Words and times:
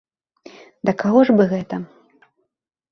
Да 0.89 0.95
каго 1.03 1.19
ж 1.31 1.37
бы 1.41 1.49
гэта? 1.53 1.75